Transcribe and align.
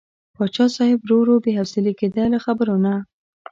پاچا 0.35 0.65
صاحب 0.75 0.99
ورو 1.03 1.17
ورو 1.19 1.35
بې 1.43 1.51
حوصلې 1.59 1.93
کېده 1.99 2.23
له 2.33 2.39
خبرو 2.45 2.75
نه. 2.85 2.93